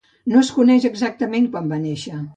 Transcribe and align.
No 0.35 0.39
es 0.45 0.49
coneix 0.55 0.87
exactament 0.91 1.49
quan 1.53 1.73
va 1.75 1.83
néixer. 1.89 2.23